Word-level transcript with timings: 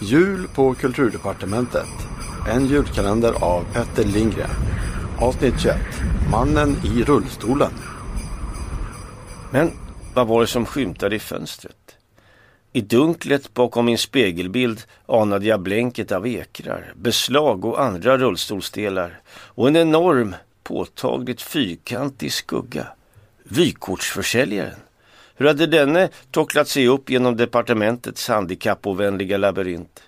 Jul 0.00 0.48
på 0.48 0.74
Kulturdepartementet. 0.74 1.88
En 2.48 2.66
julkalender 2.66 3.44
av 3.44 3.64
Petter 3.72 4.04
Lindgren. 4.04 4.50
Avsnitt 5.20 5.60
21. 5.60 5.76
Mannen 6.30 6.76
i 6.84 7.02
rullstolen. 7.02 7.70
Men 9.52 9.70
vad 10.14 10.26
var 10.26 10.40
det 10.40 10.46
som 10.46 10.66
skymtade 10.66 11.16
i 11.16 11.18
fönstret? 11.18 11.96
I 12.72 12.80
dunklet 12.80 13.54
bakom 13.54 13.86
min 13.86 13.98
spegelbild 13.98 14.82
anade 15.06 15.46
jag 15.46 15.60
blänket 15.60 16.12
av 16.12 16.26
ekrar, 16.26 16.92
beslag 16.96 17.64
och 17.64 17.82
andra 17.82 18.18
rullstolsdelar 18.18 19.20
och 19.28 19.68
en 19.68 19.76
enorm, 19.76 20.34
påtagligt 20.62 21.42
fyrkantig 21.42 22.32
skugga. 22.32 22.86
Vykortsförsäljaren. 23.44 24.85
Hur 25.36 25.46
hade 25.46 25.66
denne 25.66 26.08
tocklat 26.30 26.68
sig 26.68 26.88
upp 26.88 27.10
genom 27.10 27.36
departementets 27.36 28.28
handikappovänliga 28.28 29.36
labyrint? 29.36 30.02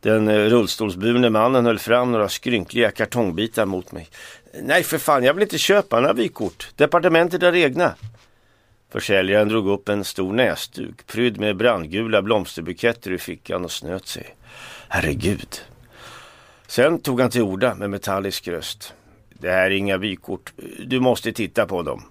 Den 0.00 0.28
eh, 0.28 0.34
rullstolsburne 0.34 1.30
mannen 1.30 1.66
höll 1.66 1.78
fram 1.78 2.12
några 2.12 2.28
skrynkliga 2.28 2.90
kartongbitar 2.90 3.66
mot 3.66 3.92
mig. 3.92 4.08
Nej 4.62 4.82
för 4.82 4.98
fan, 4.98 5.24
jag 5.24 5.34
vill 5.34 5.42
inte 5.42 5.58
köpa 5.58 6.00
några 6.00 6.12
vykort. 6.12 6.68
Departementet 6.76 7.42
har 7.42 7.56
egna. 7.56 7.94
Försäljaren 8.90 9.48
drog 9.48 9.68
upp 9.68 9.88
en 9.88 10.04
stor 10.04 10.32
näsduk 10.32 11.06
prydd 11.06 11.40
med 11.40 11.56
brandgula 11.56 12.22
blomsterbuketter 12.22 13.12
i 13.12 13.18
fickan 13.18 13.64
och 13.64 13.72
snöt 13.72 14.06
sig. 14.06 14.36
Herregud. 14.88 15.60
Sen 16.66 17.00
tog 17.00 17.20
han 17.20 17.30
till 17.30 17.42
orda 17.42 17.74
med 17.74 17.90
metallisk 17.90 18.48
röst. 18.48 18.94
Det 19.30 19.50
här 19.50 19.70
är 19.70 19.70
inga 19.70 19.96
vykort. 19.96 20.52
Du 20.86 21.00
måste 21.00 21.32
titta 21.32 21.66
på 21.66 21.82
dem. 21.82 22.02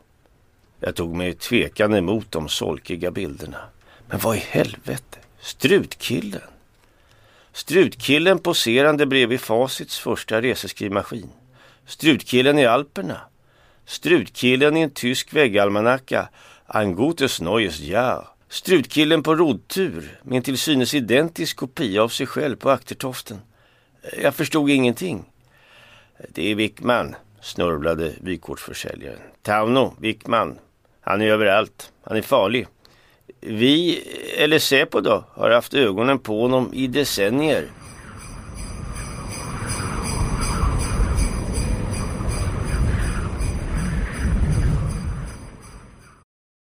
Jag 0.79 0.95
tog 0.95 1.15
mig 1.15 1.33
tvekande 1.33 1.97
emot 1.97 2.31
de 2.31 2.49
solkiga 2.49 3.11
bilderna. 3.11 3.57
Men 4.07 4.19
vad 4.19 4.35
i 4.35 4.39
helvete? 4.39 5.19
Strutkillen? 5.39 6.41
Strutkillen 7.53 8.39
poserande 8.39 9.05
bredvid 9.05 9.41
Facits 9.41 9.99
första 9.99 10.41
reseskrivmaskin. 10.41 11.29
Strutkillen 11.85 12.59
i 12.59 12.65
Alperna. 12.65 13.21
Strutkillen 13.85 14.77
i 14.77 14.81
en 14.81 14.89
tysk 14.89 15.33
väggalmanacka. 15.33 16.29
Ein 16.67 16.95
gutes 16.95 17.41
neues 17.41 17.79
Jahr. 17.79 18.27
Strutkillen 18.49 19.23
på 19.23 19.35
rodtur 19.35 20.19
med 20.23 20.37
en 20.37 20.43
till 20.43 20.57
synes 20.57 20.93
identisk 20.93 21.57
kopia 21.57 22.03
av 22.03 22.09
sig 22.09 22.27
själv 22.27 22.55
på 22.55 22.69
aktertoften. 22.69 23.41
Jag 24.21 24.35
förstod 24.35 24.69
ingenting. 24.69 25.25
Det 26.29 26.51
är 26.51 26.55
Wickman, 26.55 27.15
snörvlade 27.41 28.13
vykortsförsäljaren. 28.21 29.19
Tauno, 29.41 29.95
Wickman. 29.99 30.59
Han 31.09 31.21
är 31.21 31.27
överallt. 31.27 31.91
Han 32.03 32.17
är 32.17 32.21
farlig. 32.21 32.67
Vi, 33.41 34.03
eller 34.37 34.59
Säpo 34.59 35.01
då, 35.01 35.23
har 35.33 35.49
haft 35.49 35.73
ögonen 35.73 36.19
på 36.19 36.41
honom 36.41 36.73
i 36.73 36.87
decennier. 36.87 37.67